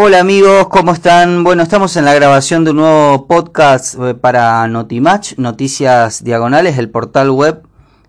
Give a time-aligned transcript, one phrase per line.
[0.00, 1.42] Hola amigos, ¿cómo están?
[1.42, 6.88] Bueno, estamos en la grabación de un nuevo podcast eh, para Notimatch, Noticias Diagonales, el
[6.88, 7.62] portal web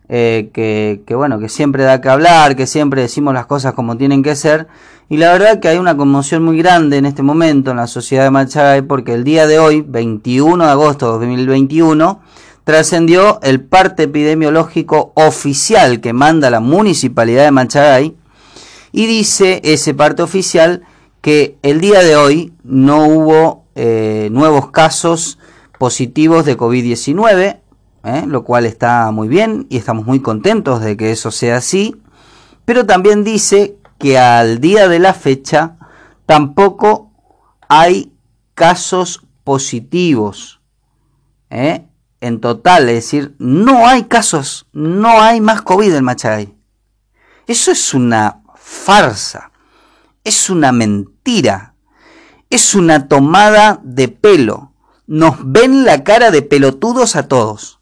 [0.07, 4.21] eh, que, bueno, que siempre da que hablar, que siempre decimos las cosas como tienen
[4.21, 4.67] que ser.
[5.09, 8.25] Y la verdad que hay una conmoción muy grande en este momento en la sociedad
[8.25, 12.21] de Machagay porque el día de hoy, 21 de agosto de 2021,
[12.65, 18.15] trascendió el parte epidemiológico oficial que manda la municipalidad de Machagay
[18.91, 20.83] y dice ese parte oficial
[21.21, 25.37] que el día de hoy no hubo eh, nuevos casos
[25.77, 27.59] positivos de COVID-19,
[28.03, 31.95] eh, lo cual está muy bien y estamos muy contentos de que eso sea así,
[32.65, 35.75] pero también dice que al día de la fecha
[36.25, 37.11] tampoco
[37.67, 38.13] hay
[38.53, 40.61] casos positivos.
[41.49, 41.85] ¿eh?
[42.21, 46.53] En total, es decir, no hay casos, no hay más COVID en Machay.
[47.47, 49.49] Eso es una farsa
[50.23, 51.75] es una mentira,
[52.49, 54.73] es una tomada de pelo.
[55.07, 57.79] Nos ven la cara de pelotudos a todos.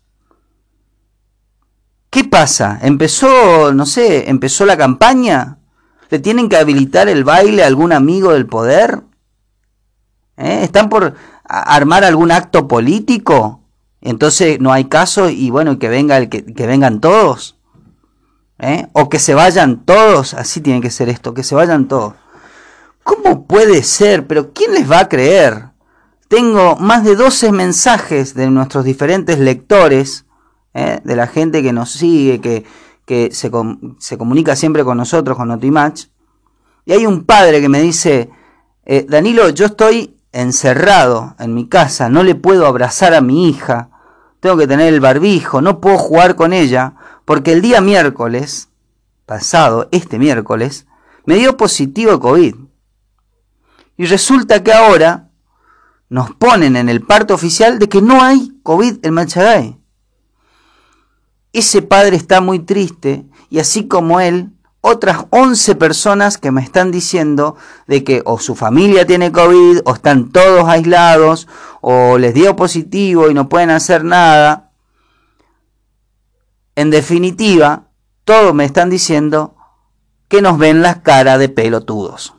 [2.10, 2.80] ¿Qué pasa?
[2.82, 5.60] ¿Empezó, no sé, empezó la campaña?
[6.10, 9.04] ¿Le tienen que habilitar el baile a algún amigo del poder?
[10.38, 10.62] ¿Eh?
[10.64, 13.62] ¿Están por armar algún acto político?
[14.00, 17.58] Entonces no hay caso y bueno, que, venga el que, vengan todos.
[18.60, 18.88] ¿Eh?
[18.94, 22.14] O que se vayan todos, así tiene que ser esto, que se vayan todos.
[23.08, 24.28] ¿Cómo puede ser?
[24.28, 25.70] Pero ¿quién les va a creer?
[26.28, 30.26] Tengo más de 12 mensajes de nuestros diferentes lectores,
[30.74, 31.00] ¿eh?
[31.06, 32.66] de la gente que nos sigue, que,
[33.06, 33.50] que se,
[34.00, 36.08] se, comunica siempre con nosotros, con Notimatch.
[36.84, 38.30] Y hay un padre que me dice,
[38.84, 43.90] eh, Danilo, yo estoy encerrado en mi casa, no le puedo abrazar a mi hija,
[44.42, 48.68] tengo que tener el barbijo, no puedo jugar con ella, porque el día miércoles,
[49.26, 50.88] pasado, este miércoles,
[51.26, 52.67] me dio positivo COVID.
[53.98, 55.30] Y resulta que ahora
[56.10, 59.78] nos ponen en el parto oficial de que no hay COVID en Machagay.
[61.52, 64.52] Ese padre está muy triste y así como él,
[64.82, 67.56] otras 11 personas que me están diciendo
[67.88, 71.48] de que o su familia tiene COVID o están todos aislados
[71.82, 74.72] o les dio positivo y no pueden hacer nada.
[76.76, 77.88] En definitiva,
[78.24, 79.56] todos me están diciendo
[80.28, 82.37] que nos ven las caras de pelotudos.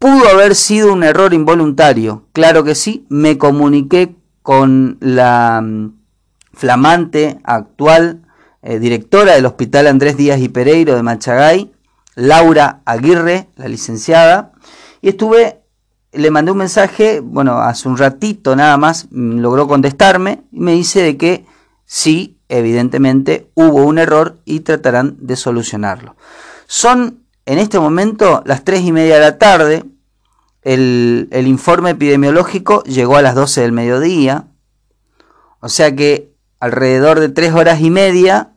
[0.00, 5.92] Pudo haber sido un error involuntario, claro que sí, me comuniqué con la mm,
[6.54, 8.22] flamante actual
[8.62, 11.70] eh, directora del Hospital Andrés Díaz y Pereiro de Machagay,
[12.14, 14.52] Laura Aguirre, la licenciada,
[15.02, 15.60] y estuve,
[16.12, 20.72] le mandé un mensaje, bueno, hace un ratito nada más, mm, logró contestarme y me
[20.72, 21.44] dice de que
[21.84, 26.16] sí, evidentemente hubo un error y tratarán de solucionarlo.
[26.66, 29.84] Son en este momento, las 3 y media de la tarde,
[30.62, 34.48] el, informe epidemiológico llegó a las 12 del mediodía.
[35.60, 38.52] O sea que alrededor de 3 horas y media,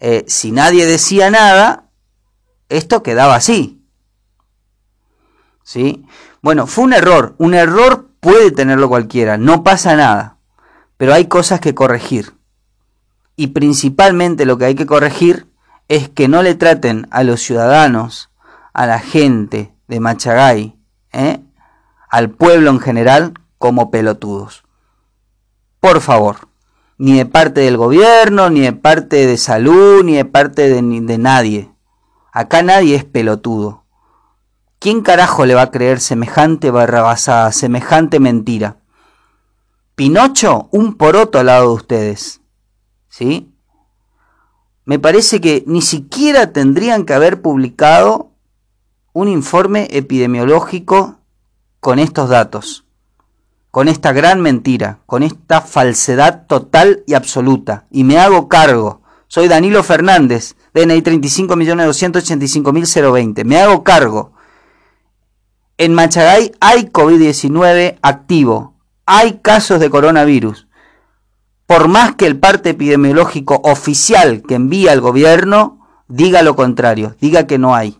[0.00, 1.88] eh, si nadie decía nada,
[2.68, 3.82] esto quedaba así.
[5.62, 6.04] ¿Sí?
[6.40, 7.34] Bueno, fue un error.
[7.38, 10.38] Un error puede tenerlo cualquiera, no pasa nada.
[10.96, 12.34] Pero hay cosas que corregir.
[13.36, 15.46] Y principalmente lo que hay que corregir
[15.92, 18.30] es que no le traten a los ciudadanos,
[18.72, 20.74] a la gente de Machagay,
[21.12, 21.40] ¿eh?
[22.08, 24.64] al pueblo en general, como pelotudos.
[25.80, 26.48] Por favor,
[26.96, 31.18] ni de parte del gobierno, ni de parte de salud, ni de parte de, de
[31.18, 31.70] nadie.
[32.32, 33.84] Acá nadie es pelotudo.
[34.78, 38.78] ¿Quién carajo le va a creer semejante barrabasada, semejante mentira?
[39.94, 42.40] Pinocho, un poroto al lado de ustedes.
[43.10, 43.51] ¿Sí?
[44.84, 48.32] Me parece que ni siquiera tendrían que haber publicado
[49.12, 51.20] un informe epidemiológico
[51.78, 52.84] con estos datos,
[53.70, 57.86] con esta gran mentira, con esta falsedad total y absoluta.
[57.90, 59.00] Y me hago cargo.
[59.28, 63.44] Soy Danilo Fernández, DNI 35.285.020.
[63.44, 64.32] Me hago cargo.
[65.78, 68.74] En Machagay hay COVID-19 activo.
[69.06, 70.66] Hay casos de coronavirus
[71.72, 77.46] por más que el parte epidemiológico oficial que envía el gobierno diga lo contrario, diga
[77.46, 77.98] que no hay.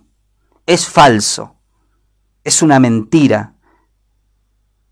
[0.67, 1.55] Es falso.
[2.45, 3.55] Es una mentira.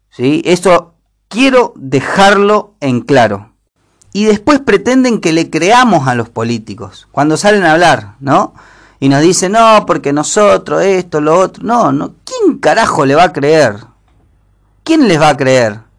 [0.08, 0.40] ¿Sí?
[0.46, 0.94] Esto
[1.28, 3.52] quiero dejarlo en claro.
[4.14, 8.54] Y después pretenden que le creamos a los políticos cuando salen a hablar, ¿no?
[8.98, 11.62] Y nos dicen, no, porque nosotros, esto, lo otro.
[11.64, 12.14] No, no.
[12.24, 13.76] ¿Quién carajo le va a creer?
[14.84, 15.89] ¿Quién les va a creer?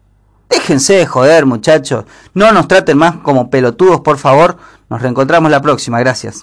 [0.52, 2.04] Déjense de joder, muchachos.
[2.34, 4.58] No nos traten más como pelotudos, por favor.
[4.90, 5.98] Nos reencontramos la próxima.
[5.98, 6.40] Gracias.